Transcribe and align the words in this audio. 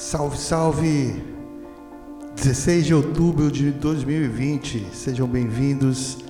Salve, 0.00 0.38
salve! 0.38 1.22
16 2.34 2.86
de 2.86 2.94
outubro 2.94 3.50
de 3.50 3.70
2020, 3.70 4.96
sejam 4.96 5.28
bem-vindos 5.28 6.24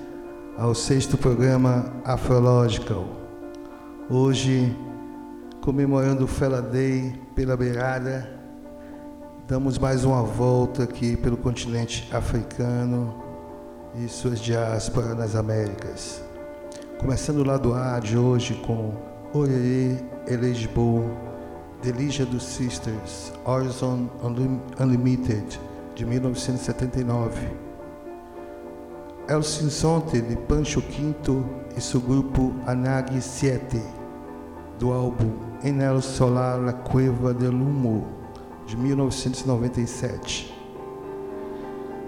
ao 0.57 0.75
sexto 0.75 1.17
programa 1.17 1.85
Afrological. 2.03 3.07
Hoje, 4.09 4.77
comemorando 5.61 6.25
o 6.25 6.27
Fela 6.27 6.61
Day 6.61 7.13
pela 7.33 7.55
beirada, 7.55 8.29
damos 9.47 9.77
mais 9.77 10.03
uma 10.03 10.21
volta 10.21 10.83
aqui 10.83 11.15
pelo 11.15 11.37
continente 11.37 12.09
africano 12.13 13.23
e 13.95 14.09
suas 14.09 14.41
diásporas 14.41 15.17
nas 15.17 15.33
Américas. 15.33 16.21
Começando 16.99 17.37
o 17.37 17.45
lado 17.45 17.73
A 17.73 17.99
de 17.99 18.17
hoje 18.17 18.53
com 18.65 18.93
Orerê 19.33 19.95
Elegible, 20.27 21.30
Delícia 21.81 22.27
dos 22.27 22.43
Sisters, 22.43 23.33
Horizon 23.43 24.07
Unlimited, 24.79 25.43
de 25.95 26.05
1979. 26.05 27.31
El 29.27 29.43
Sinsonte, 29.43 30.21
de 30.21 30.35
Pancho 30.35 30.79
Quinto 30.83 31.43
e 31.75 31.81
seu 31.81 31.99
grupo 31.99 32.53
Anagi 32.67 33.19
Siete, 33.19 33.81
do 34.77 34.93
álbum 34.93 35.31
En 35.63 35.81
el 35.81 36.03
Solar 36.03 36.59
La 36.59 36.73
Cueva 36.73 37.33
del 37.33 37.55
Humo, 37.55 38.05
de 38.67 38.75
1997. 38.77 40.53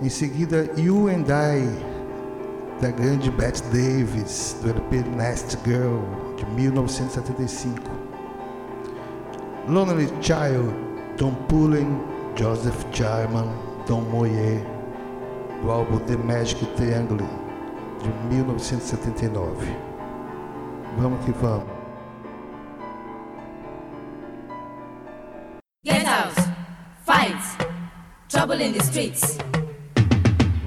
Em 0.03 0.09
seguida, 0.09 0.69
You 0.77 1.07
and 1.07 1.25
I, 1.29 1.67
da 2.79 2.91
grande 2.91 3.31
Bette 3.31 3.63
Davis, 3.71 4.55
do 4.61 4.69
LP 4.69 5.03
Nest 5.15 5.57
Girl, 5.65 6.03
de 6.37 6.45
1975. 6.61 7.92
Lonely 9.67 10.07
Child, 10.21 10.73
Don 11.15 11.35
Pullen, 11.47 12.03
Joseph 12.35 12.85
Jarman, 12.91 13.47
Don 13.87 14.01
Moye, 14.09 14.61
do 15.61 15.71
álbum 15.71 15.99
The 16.05 16.17
Magic 16.17 16.59
Triangle, 16.75 17.25
de 18.01 18.35
1979. 18.35 19.65
Vamos 20.97 21.23
que 21.23 21.31
vamos. 21.31 21.69
Get 25.85 26.05
out, 26.07 26.33
fight, 27.05 27.41
trouble 28.27 28.59
in 28.59 28.73
the 28.73 28.83
streets. 28.83 29.37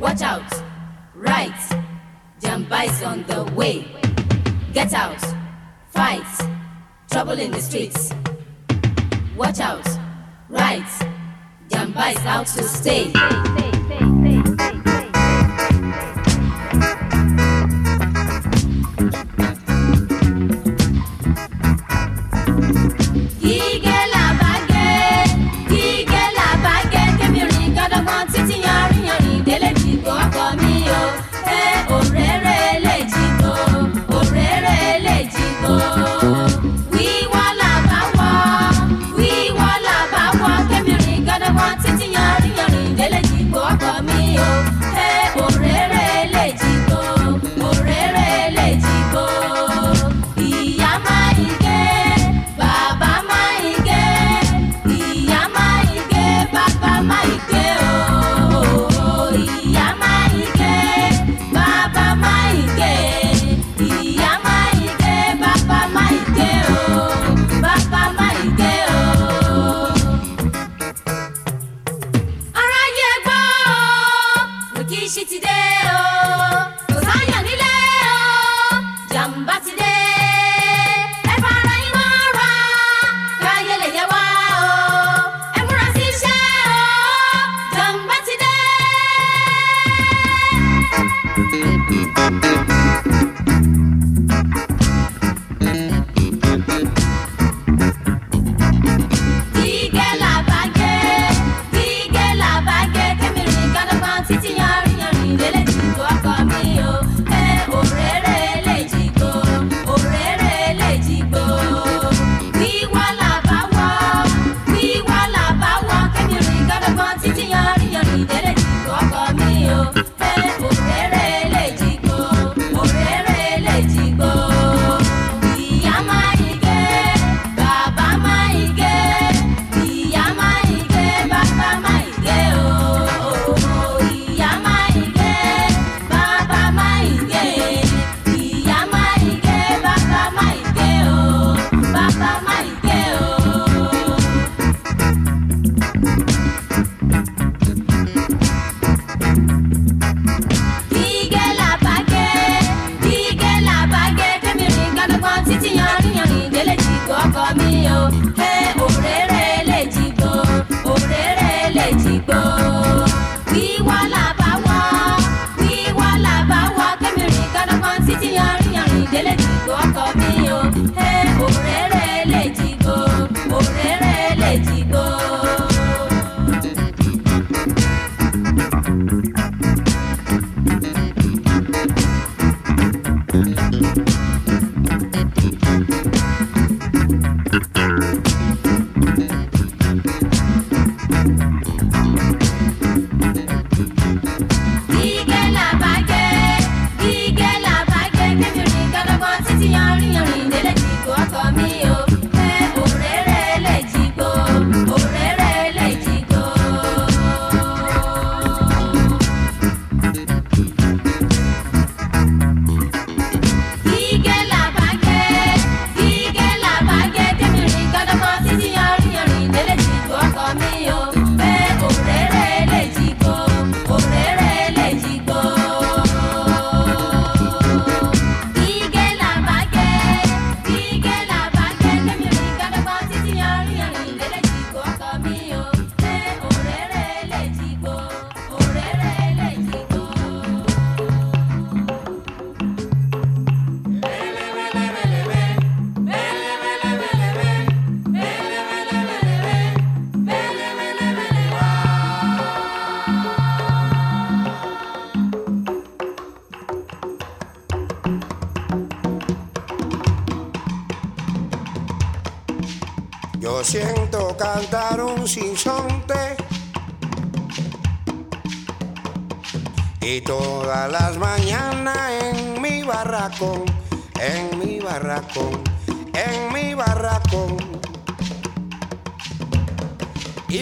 Watch 0.01 0.23
out, 0.23 0.51
right, 1.15 1.53
jump 2.41 2.71
Jamba's 2.71 3.03
on 3.03 3.25
the 3.25 3.45
way. 3.55 3.85
Get 4.73 4.95
out, 4.95 5.21
fight, 5.91 6.25
trouble 7.11 7.39
in 7.39 7.51
the 7.51 7.61
streets. 7.61 8.11
Watch 9.37 9.61
out, 9.61 9.87
right, 10.49 10.83
Jamba's 11.69 12.17
out 12.25 12.47
to 12.47 12.63
stay. 12.63 13.13
Gígé 13.13 14.56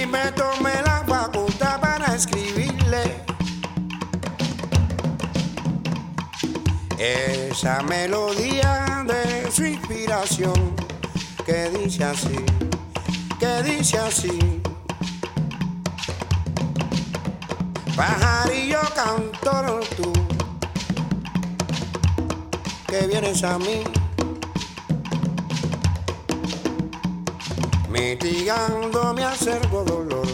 y 0.04 0.06
me 0.06 0.32
tomé 0.32 0.74
la 0.84 1.02
facultad 1.06 1.80
para 1.80 2.14
escribirle. 2.14 3.24
Esa 6.98 7.82
melodía 7.82 9.04
de 9.06 9.50
su 9.50 9.64
inspiración 9.64 10.74
que 11.46 11.70
dice 11.70 12.04
así, 12.04 12.36
que 13.38 13.62
dice 13.62 13.98
así. 13.98 14.62
Pajarillo 17.96 18.80
cantor 18.94 19.80
tú, 19.96 20.12
que 22.88 23.06
vienes 23.06 23.42
a 23.44 23.58
mí. 23.58 23.84
castigando 28.44 29.14
me 29.14 29.24
acervo 29.24 29.84
dolor. 29.84 30.26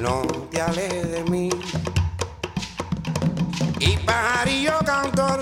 No 0.00 0.22
te 0.50 0.60
alejes 0.60 1.10
de 1.10 1.24
mí. 1.24 1.50
Y 3.78 3.96
pajarillo 3.98 4.78
cantor, 4.84 5.40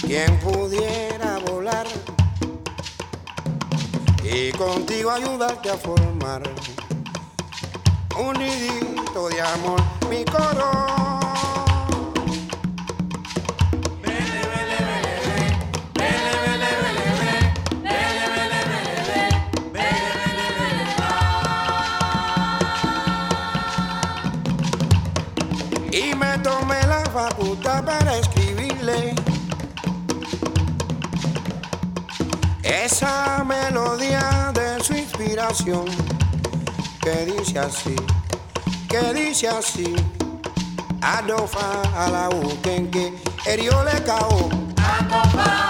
quien 0.00 0.36
pudiera 0.40 1.38
volar 1.46 1.86
y 4.24 4.50
contigo 4.52 5.10
ayudarte 5.10 5.70
a 5.70 5.76
formar 5.76 6.42
un 8.18 8.32
nidito 8.38 9.28
de 9.28 9.40
amor, 9.40 9.80
mi 10.08 10.24
coro. 10.24 11.21
esa 32.84 33.44
melodía 33.44 34.50
de 34.54 34.82
su 34.82 34.94
inspiración 34.94 35.84
que 37.00 37.26
dice 37.26 37.58
así, 37.60 37.94
que 38.88 39.12
dice 39.14 39.48
así. 39.48 39.94
Adofa 41.00 41.82
a 41.96 42.10
la 42.10 42.28
U, 42.28 42.60
que 42.62 43.14
eriole 43.46 44.02
cao. 44.04 44.48
Adofa. 44.76 45.61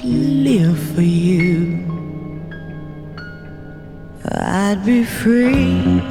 could 0.00 0.08
live 0.08 0.78
for 0.94 1.02
you, 1.02 1.84
I'd 4.24 4.82
be 4.86 5.04
free. 5.04 6.09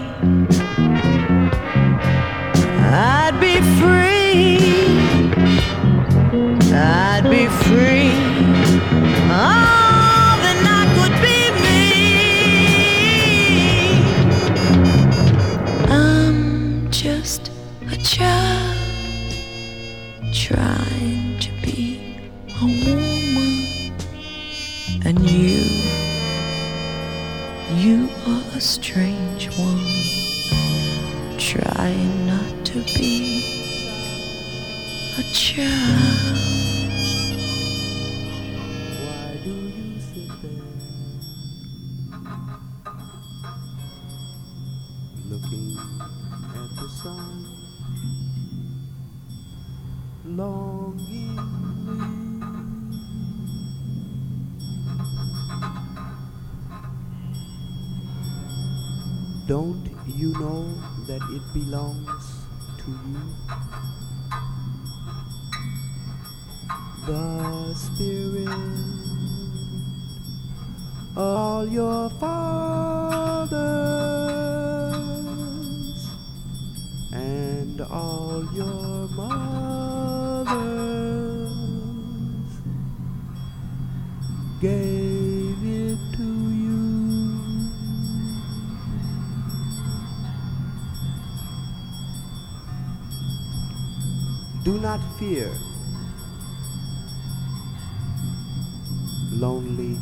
Lonely 99.32 99.96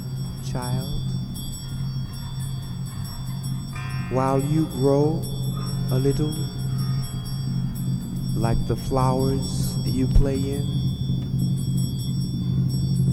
child, 0.50 1.02
while 4.12 4.40
you 4.40 4.68
grow 4.68 5.22
a 5.92 6.00
little, 6.00 6.34
like 8.36 8.58
the 8.68 8.78
flowers 8.78 9.76
you 9.84 10.08
play 10.08 10.36
in, 10.36 10.66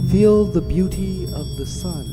feel 0.08 0.44
the 0.44 0.60
beauty 0.60 1.24
of 1.34 1.56
the 1.56 1.66
sun 1.66 2.06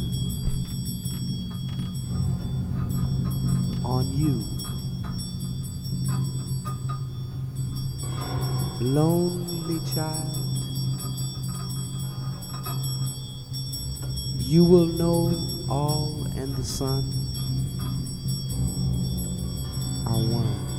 on 3.85 4.11
you. 4.17 4.43
Lone 8.83 9.40
child, 9.85 10.37
you 14.37 14.63
will 14.63 14.85
know 14.85 15.33
all 15.69 16.27
and 16.35 16.55
the 16.55 16.63
sun 16.63 17.03
are 20.05 20.17
one. 20.17 20.70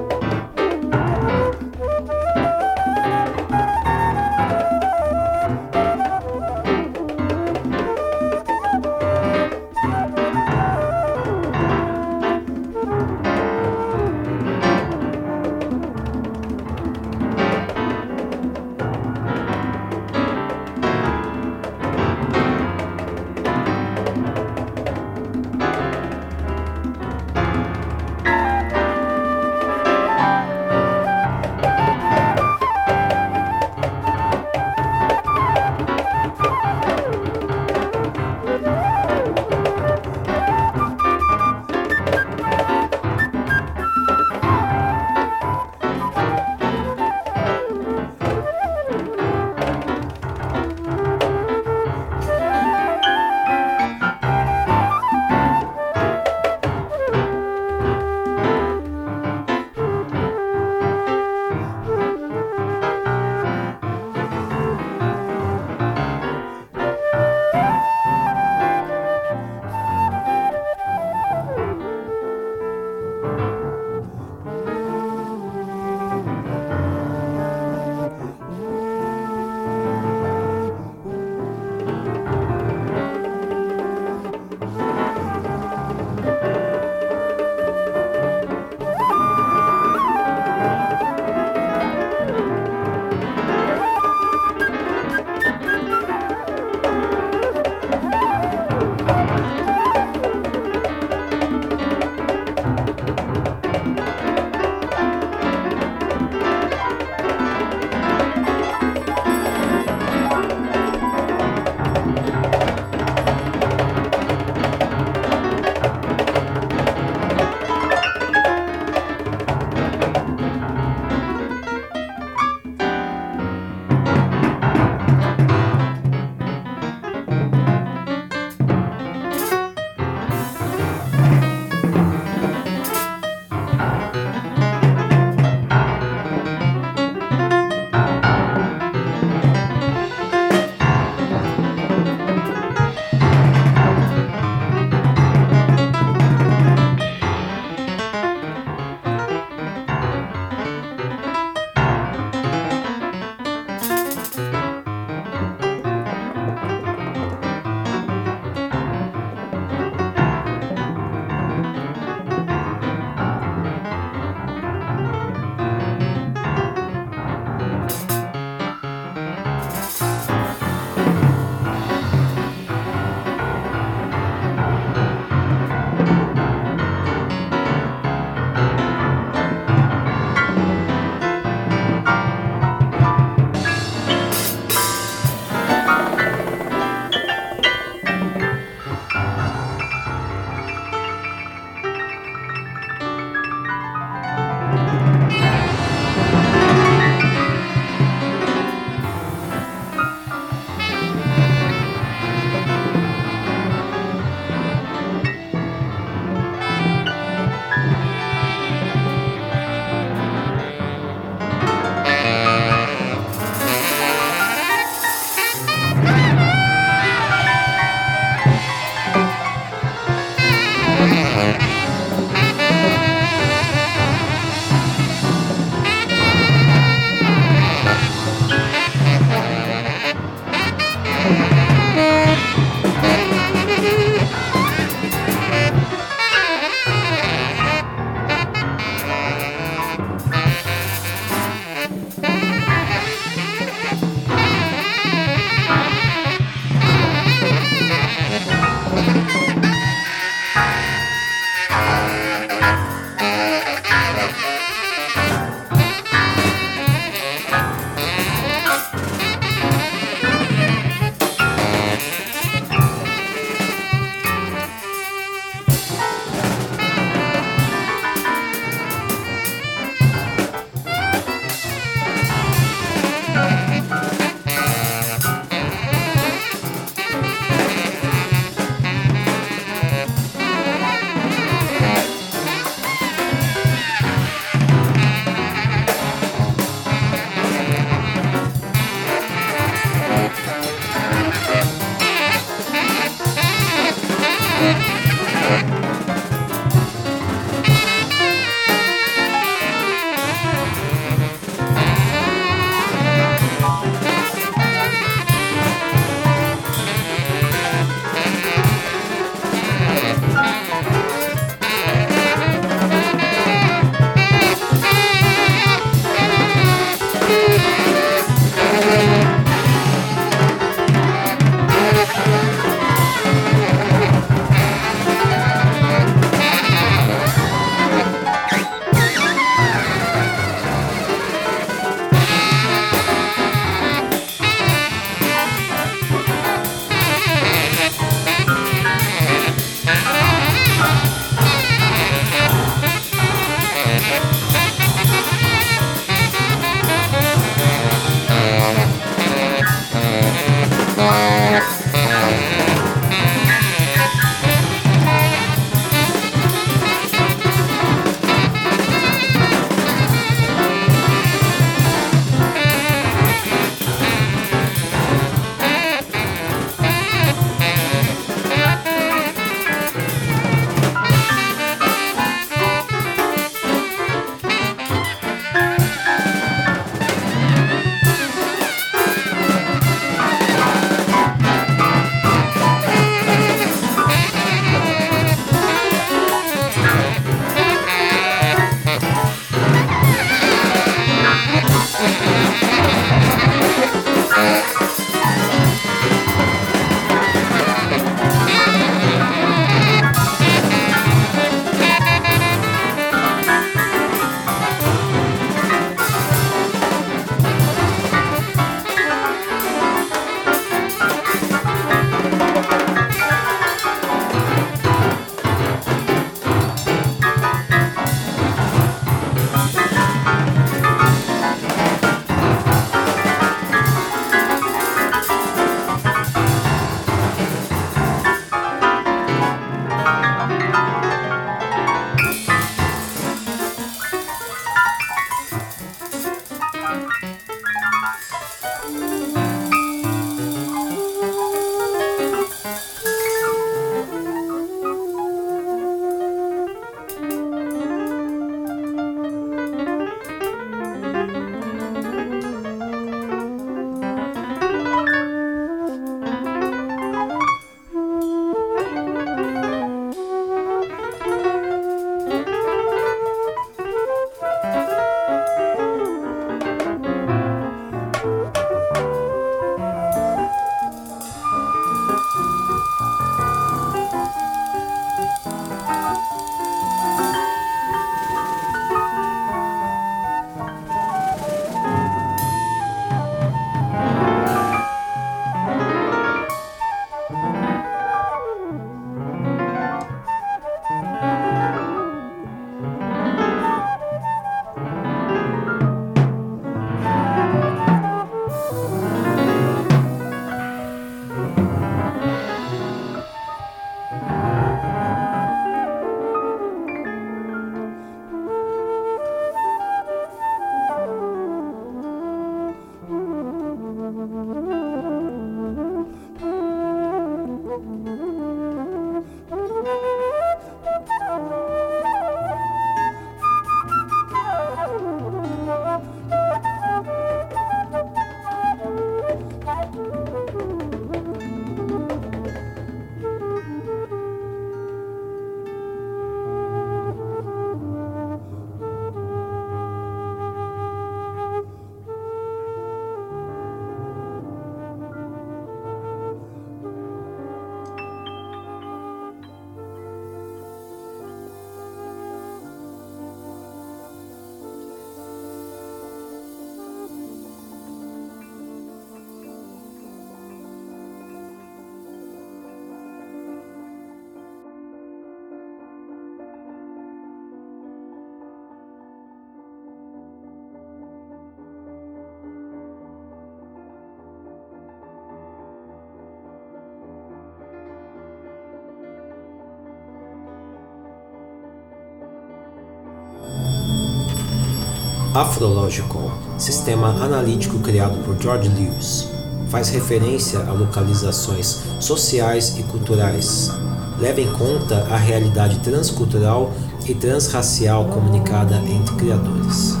Afrological, 585.33 586.29
sistema 586.57 587.07
analítico 587.23 587.79
criado 587.79 588.21
por 588.25 588.37
George 588.37 588.67
Lewis, 588.67 589.29
faz 589.69 589.87
referência 589.87 590.59
a 590.59 590.73
localizações 590.73 591.83
sociais 592.01 592.77
e 592.77 592.83
culturais. 592.83 593.71
Leva 594.19 594.41
em 594.41 594.51
conta 594.51 595.07
a 595.09 595.15
realidade 595.15 595.79
transcultural 595.79 596.73
e 597.07 597.15
transracial 597.15 598.03
comunicada 598.09 598.75
entre 598.75 599.15
criadores. 599.15 600.00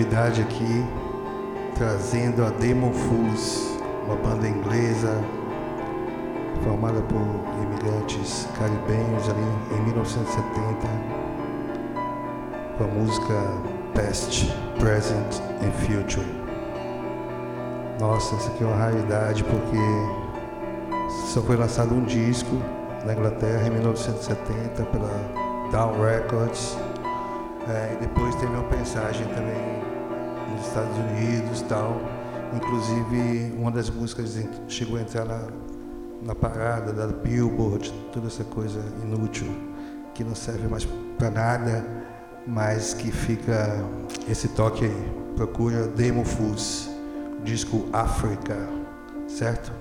Continuidade 0.00 0.40
aqui, 0.40 0.86
trazendo 1.74 2.42
a 2.44 2.48
Demon 2.50 2.90
Fools, 2.90 3.78
uma 4.06 4.16
banda 4.16 4.48
inglesa 4.48 5.14
formada 6.64 7.02
por 7.02 7.20
imigrantes 7.62 8.48
caribenhos 8.58 9.28
ali 9.28 9.76
em 9.76 9.82
1970, 9.82 10.86
com 12.78 12.84
a 12.84 12.86
música 12.86 13.34
Past, 13.94 14.50
Present 14.78 15.40
and 15.62 15.72
Future. 15.84 16.26
Nossa, 17.98 18.36
isso 18.36 18.48
aqui 18.48 18.64
é 18.64 18.66
uma 18.66 18.76
raridade 18.76 19.44
porque 19.44 19.76
só 21.26 21.42
foi 21.42 21.56
lançado 21.56 21.94
um 21.94 22.04
disco 22.04 22.56
na 23.04 23.12
Inglaterra 23.12 23.66
em 23.66 23.70
1970 23.70 24.82
pela 24.84 25.70
Down 25.70 26.00
Records. 26.02 26.78
É, 27.68 27.92
e 27.92 27.96
depois 28.06 28.34
teve 28.36 28.52
uma 28.52 28.64
pensagem 28.64 29.26
também 29.28 29.79
Estados 30.66 30.96
Unidos 30.96 31.62
tal. 31.62 32.00
Inclusive 32.54 33.54
uma 33.56 33.70
das 33.70 33.88
músicas 33.88 34.36
chegou 34.68 34.98
a 34.98 35.02
entrar 35.02 35.24
na, 35.24 35.48
na 36.22 36.34
parada 36.34 36.92
da 36.92 37.06
Billboard, 37.06 37.92
toda 38.12 38.26
essa 38.26 38.44
coisa 38.44 38.80
inútil 39.02 39.48
que 40.14 40.24
não 40.24 40.34
serve 40.34 40.66
mais 40.68 40.86
para 41.16 41.30
nada, 41.30 41.86
mas 42.46 42.94
que 42.94 43.10
fica 43.10 43.84
esse 44.28 44.48
toque 44.48 44.84
aí. 44.84 45.12
Procura 45.36 45.86
Demo 45.86 46.24
disco 47.42 47.88
África, 47.92 48.56
certo? 49.26 49.79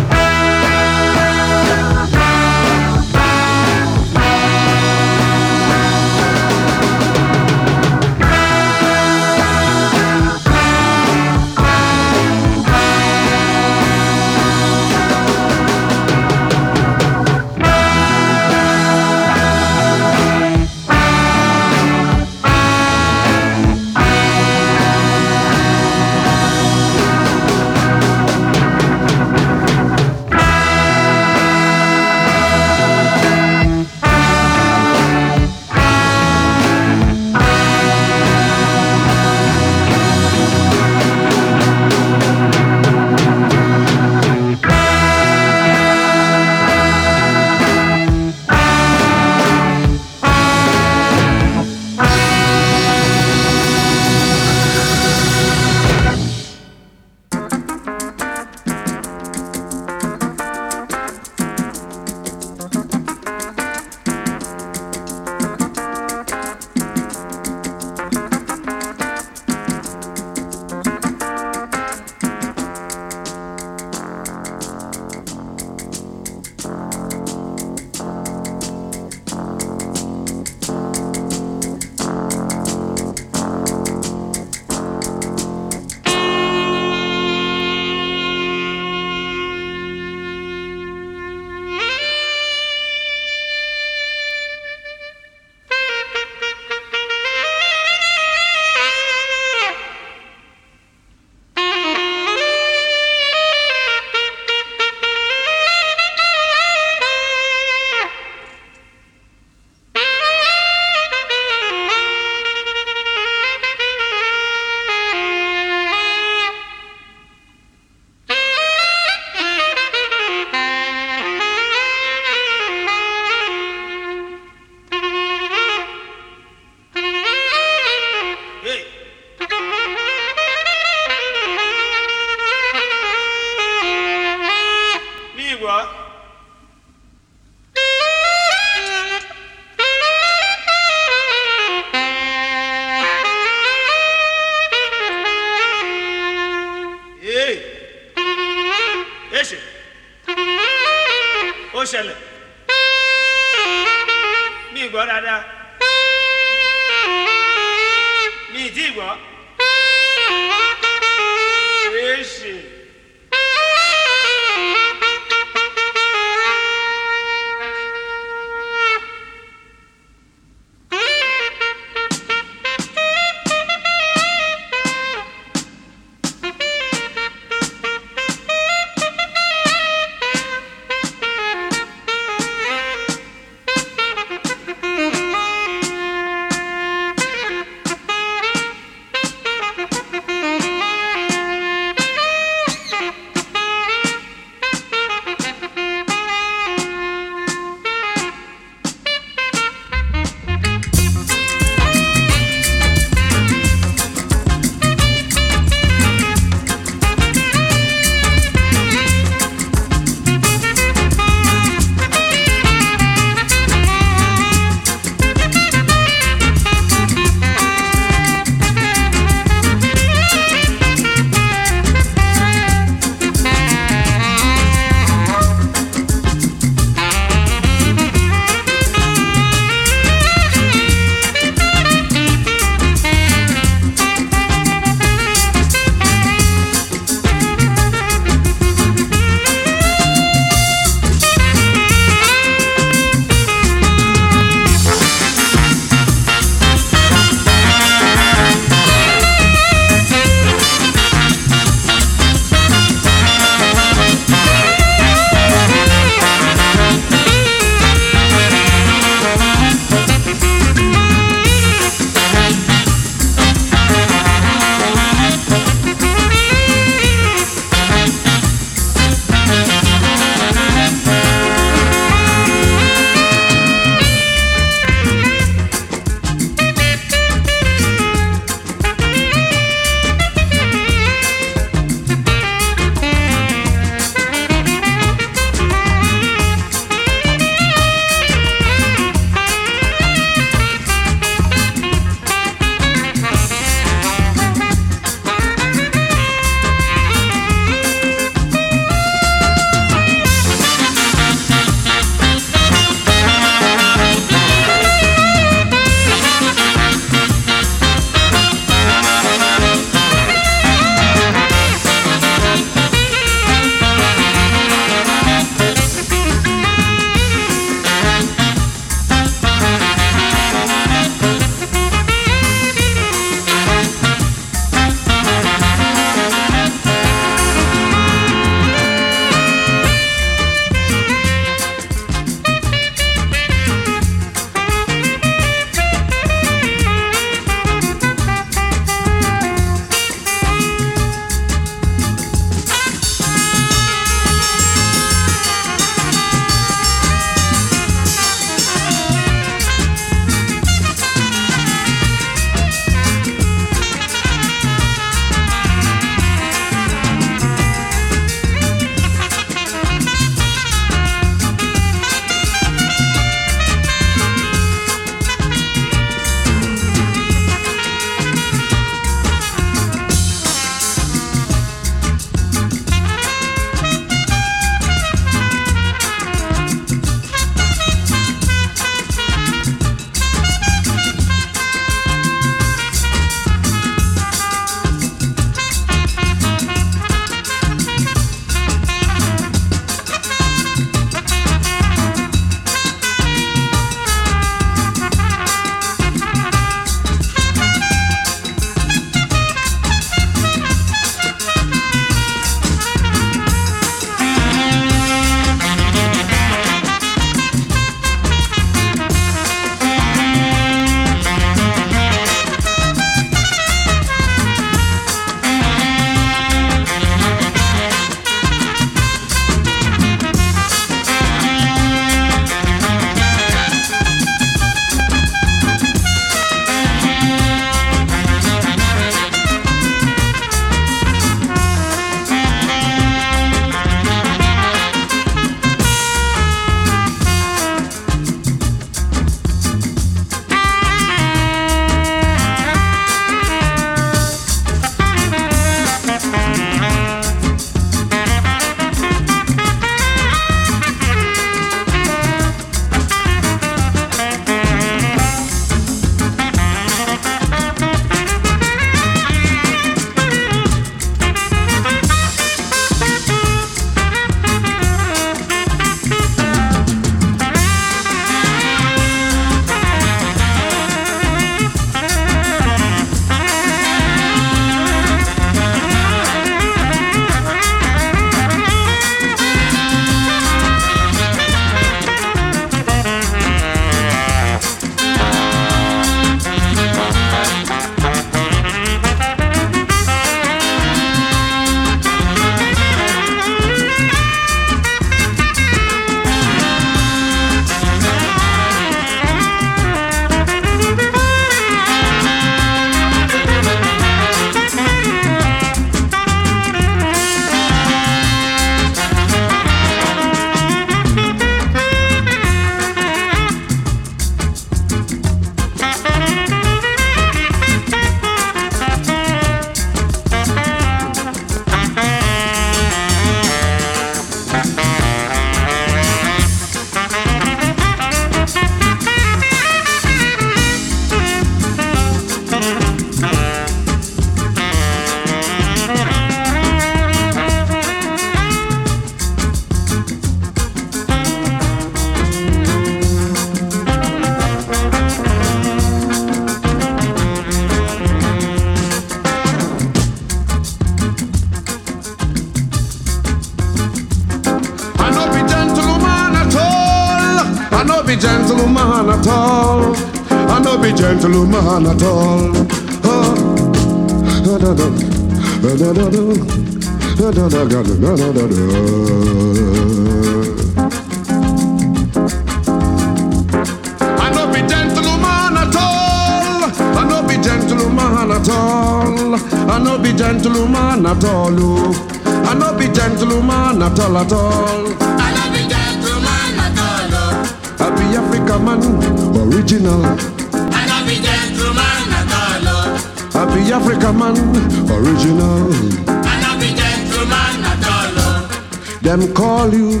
Them 599.06 599.32
call 599.34 599.72
you, 599.72 600.00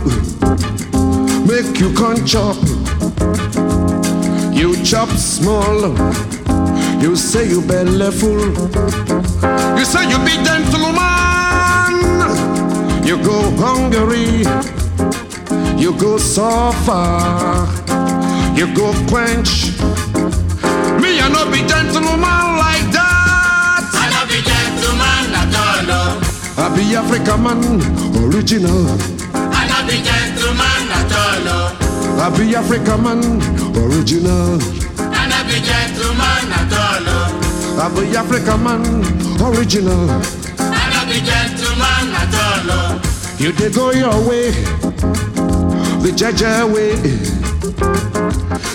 make 1.46 1.78
you 1.78 1.94
can 1.94 2.26
chop. 2.26 2.56
You 4.52 4.74
chop 4.82 5.08
small. 5.10 5.94
You 7.00 7.14
say 7.14 7.48
you 7.48 7.62
belly 7.62 8.10
full. 8.10 8.50
You 9.78 9.84
say 9.84 10.08
you 10.10 10.18
be 10.26 10.34
gentleman. 10.42 10.96
You 13.06 13.22
go 13.22 13.38
hungry. 13.62 14.42
You 15.80 15.96
go 16.00 16.18
suffer. 16.18 17.06
You 18.58 18.74
go 18.74 18.92
quench. 19.06 19.70
Me, 21.00 21.20
I 21.20 21.28
no 21.32 21.48
be 21.52 21.64
gentleman 21.68 22.45
I 26.58 26.74
be 26.74 26.96
African 26.96 27.42
man, 27.42 27.62
original. 28.24 28.86
I 29.34 29.68
no 29.68 29.78
be 29.86 29.96
gentleman 30.02 30.88
at 30.90 31.12
all. 31.12 31.48
oh. 31.52 32.20
I 32.20 32.36
be 32.36 32.54
African 32.56 33.02
man, 33.02 33.20
original. 33.76 34.58
I 34.98 35.28
no 35.28 35.38
be 35.44 35.60
gentleman 35.60 36.52
at 36.56 36.72
all. 36.72 37.08
oh. 37.08 37.80
I 37.80 37.88
be 37.94 38.16
African 38.16 38.62
man, 38.64 38.82
original. 39.42 40.10
I 40.58 40.84
no 40.92 41.00
be 41.12 41.20
gentleman 41.20 42.06
at 42.16 42.34
all. 42.34 42.70
oh. 42.72 43.36
You 43.38 43.52
did 43.52 43.74
go 43.74 43.90
your 43.92 44.16
way, 44.28 44.50
the 46.00 46.10
Jaja 46.16 46.64
way. 46.72 46.96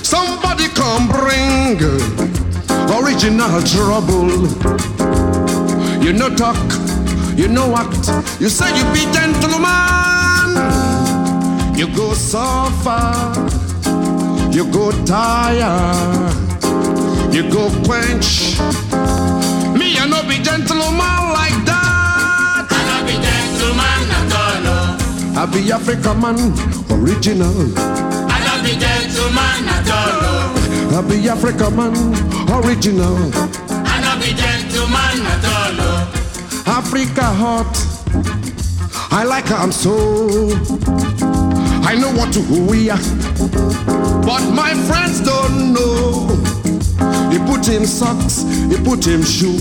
Somebody 0.03 0.67
come 0.69 1.07
bring 1.09 1.81
original 2.93 3.61
trouble. 3.63 4.29
You 6.03 6.13
no 6.13 6.29
talk, 6.35 6.57
you 7.35 7.47
know 7.47 7.67
what? 7.67 7.87
You 8.39 8.49
say 8.49 8.69
you 8.77 8.83
be 8.93 9.05
gentleman. 9.13 9.71
You 11.77 11.87
go 11.95 12.13
suffer, 12.13 13.33
you 14.51 14.65
go 14.71 14.91
tire, 15.05 16.29
you 17.31 17.49
go 17.49 17.69
quench. 17.85 18.59
Me, 19.73 19.97
I 19.97 20.05
no 20.07 20.21
be 20.27 20.37
gentleman 20.43 21.23
like 21.33 21.57
that. 21.65 22.67
I 22.69 22.81
no 22.85 22.97
be 23.07 23.13
gentleman 23.17 24.11
at 24.19 24.33
all. 24.37 25.39
I 25.39 25.45
be 25.51 25.71
African 25.71 26.19
man, 26.21 26.37
original. 26.91 27.57
I 28.29 28.37
no 28.45 28.61
be 28.61 28.77
gentleman 28.77 29.65
at 29.67 29.89
all. 29.89 30.97
I 30.97 31.01
be 31.09 31.27
African 31.29 31.75
man, 31.75 31.95
original. 32.63 33.31
Africa 36.93 37.23
hot. 37.23 37.71
I 39.11 39.23
like 39.23 39.45
her, 39.45 39.55
I'm 39.55 39.71
so. 39.71 40.49
I 41.87 41.95
know 41.95 42.11
what 42.11 42.33
to 42.33 42.41
we 42.69 42.89
are, 42.89 42.99
but 44.27 44.43
my 44.51 44.73
friends 44.87 45.21
don't 45.21 45.71
know. 45.71 46.27
He 47.31 47.39
put 47.47 47.65
him 47.65 47.85
socks, 47.85 48.43
he 48.67 48.75
put 48.83 49.07
him 49.07 49.23
shoe, 49.23 49.55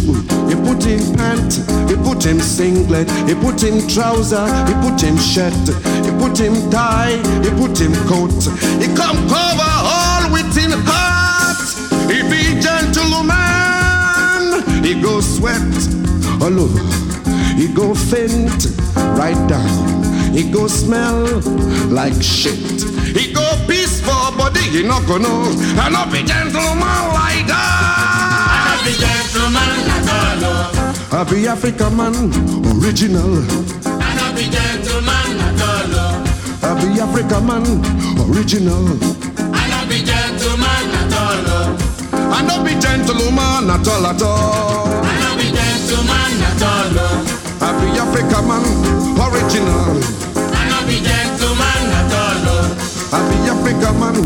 he 0.51 0.57
put 0.67 0.83
him 0.83 1.15
pant, 1.15 1.55
he 1.89 1.95
put 2.03 2.27
him 2.27 2.41
singlet, 2.41 3.09
he 3.29 3.37
put 3.37 3.63
him 3.63 3.87
trouser, 3.87 4.45
he 4.67 4.75
put 4.83 5.01
him 5.01 5.17
shirt, 5.17 5.55
he 6.03 6.11
put 6.19 6.37
him 6.37 6.69
tie, 6.69 7.15
he 7.47 7.51
put 7.63 7.79
him 7.79 7.95
coat. 8.11 8.43
He 8.83 8.91
come 8.99 9.17
cover 9.31 9.73
all 9.87 10.33
with 10.33 10.51
him 10.59 10.73
heart. 10.83 11.63
He 12.11 12.23
be 12.27 12.61
gentleman, 12.61 13.23
he 14.83 15.01
go 15.01 15.21
sweat 15.21 15.63
all 16.43 16.59
over, 16.59 17.10
he 17.61 17.69
go 17.69 17.95
faint 17.95 18.65
right 19.21 19.37
down, 19.47 20.33
he 20.33 20.51
go 20.51 20.67
smell 20.67 21.27
like 21.91 22.17
shit. 22.23 22.57
He 23.13 23.35
go 23.35 23.45
peaceful, 23.69 24.33
body 24.39 24.61
he 24.61 24.83
not 24.83 25.07
gonna, 25.07 25.29
I 25.77 25.91
not 25.93 26.11
be 26.11 26.23
gentleman 26.25 27.03
like 27.13 27.45
I 27.45 27.53
that. 27.53 28.65
no 28.65 28.75
be 28.87 28.97
gentleman 28.97 29.73
at 29.93 30.09
all. 30.09 31.21
I 31.21 31.25
be 31.29 31.49
African 31.49 31.97
man, 31.99 32.15
original. 32.81 33.45
I 33.85 34.09
no 34.17 34.33
be 34.33 34.49
gentleman 34.49 35.37
at 35.45 35.61
all. 35.61 36.25
I 36.65 36.73
be 36.81 36.99
African 36.99 37.45
man, 37.47 37.67
original. 38.25 38.89
I 39.53 39.69
no 39.69 39.81
be 39.87 40.01
gentleman 40.01 40.97
at 40.97 41.13
all. 41.13 41.77
I 42.33 42.41
no 42.41 42.65
be 42.65 42.73
gentleman 42.81 43.69
at 43.69 43.87
all 43.87 44.07
at 44.07 44.23
all. 44.23 45.05
I 45.05 45.13
no 45.21 45.37
be 45.37 45.51
gentleman 45.53 46.41
at 46.41 46.63
all. 46.63 47.50
I 47.71 47.73
be 47.79 47.87
African 48.03 48.45
man, 48.49 48.65
original. 49.15 49.95
I 50.35 50.67
no 50.69 50.79
be 50.89 50.97
gentleman 51.07 51.83
at 52.01 52.13
all. 52.19 52.67
I 53.15 53.19
be 53.31 53.37
African 53.47 53.95
man, 54.01 54.17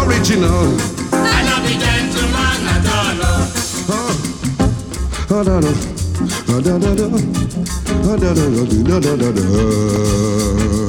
original. 0.00 0.68
I 1.12 1.44
no 1.44 1.56
be 1.60 1.74
gentleman 1.76 2.66
at 2.72 2.88
all. 2.96 3.20
oh. 3.92 4.12
Oh, 5.28 5.44
da, 5.44 5.60
da. 5.60 5.72
Oh, 6.48 6.60
da, 6.62 6.78
da, 6.78 6.94
da. 6.94 7.04
Oh, 8.08 8.16
da, 8.16 8.32
da, 8.32 8.44
da, 8.48 8.62
ah, 8.64 9.00
da, 9.00 9.00
da, 9.00 9.12
da, 9.16 9.28
da. 9.32 10.85